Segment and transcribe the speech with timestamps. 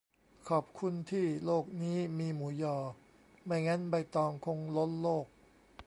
[0.49, 2.77] ขอบคุณที่โลกนี้มีหมูยอ
[3.45, 5.25] ไม่งั้นใบตองคงล้นโลก